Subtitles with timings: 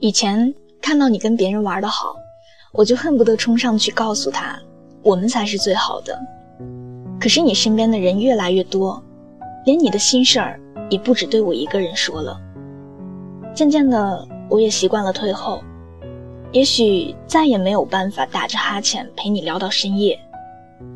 [0.00, 2.16] 以前看到你跟别人玩的好，
[2.72, 4.58] 我就恨不得冲上去告诉他，
[5.02, 6.18] 我们才是最好的。
[7.20, 9.02] 可是你身边的人越来越多，
[9.66, 10.58] 连你的心事儿
[10.88, 12.40] 也不止对我一个人说了。
[13.54, 15.62] 渐渐的，我也习惯了退后，
[16.50, 20.18] 也许再也没有办法打着哈欠陪你聊到深夜，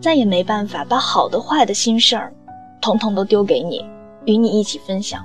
[0.00, 2.32] 再也没办法把好的坏的心事儿，
[2.80, 3.84] 统统都丢给你，
[4.24, 5.22] 与你一起分享。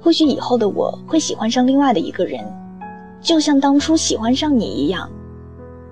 [0.00, 2.44] 或许以后的我会喜欢上另外的一个人，
[3.20, 5.08] 就像当初喜欢上你一样；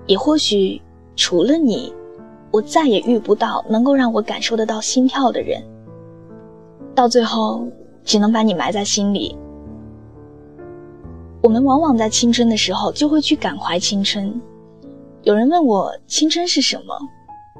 [0.05, 0.81] 也或许
[1.15, 1.93] 除了你，
[2.51, 5.61] 我再也遇不到能够让我感受得到心跳的人。
[6.95, 7.67] 到最后，
[8.03, 9.37] 只能把你埋在心里。
[11.43, 14.41] 我们往往在青春的时候就会去感怀青春。
[15.23, 16.97] 有人问我青春是什么，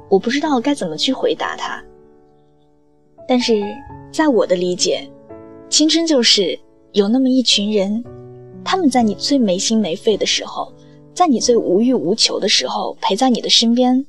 [0.08, 1.82] 我不知道该怎么去回答他。
[3.28, 3.62] 但是
[4.10, 5.08] 在我的理解，
[5.70, 6.58] 青春就是
[6.92, 8.02] 有那么一群人，
[8.64, 10.72] 他们在你最没心没肺的时候，
[11.14, 14.04] 在你最无欲无求的时候陪在你的身边。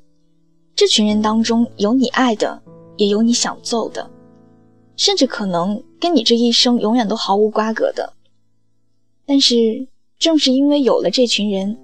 [0.74, 2.62] 这群人当中有你爱的，
[2.96, 4.10] 也有你想揍的，
[4.96, 8.14] 甚至可能跟你这一生永远都毫无瓜葛的。
[9.26, 9.86] 但是
[10.18, 11.78] 正是因为有了这群人，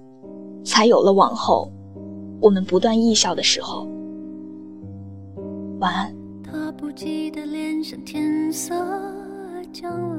[0.64, 1.70] 才有了往后
[2.40, 3.86] 我们不断异笑的时候。
[5.80, 6.16] 晚安。
[6.42, 8.74] 他不记得脸上天色。
[9.78, 10.16] 降温，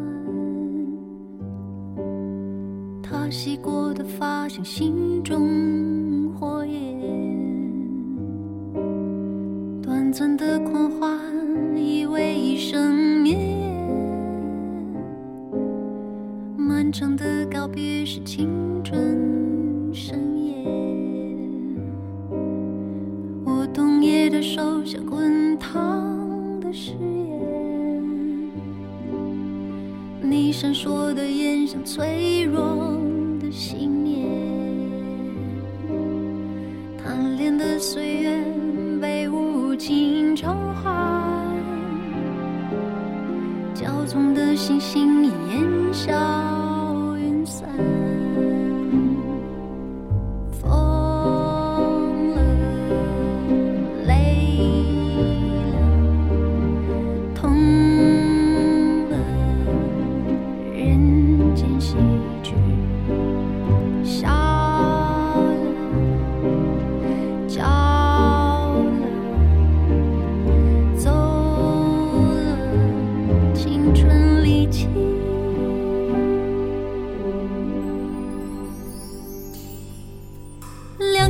[3.02, 7.02] 他洗过的发像心中火焰，
[9.82, 11.20] 短暂的狂欢
[11.76, 13.36] 以为一生灭，
[16.56, 18.48] 漫长的告别是青
[18.84, 20.54] 春深夜，
[23.44, 27.17] 我冬夜的手像滚烫的誓。
[30.30, 33.00] 你闪烁的眼像脆弱
[33.40, 34.47] 的信念，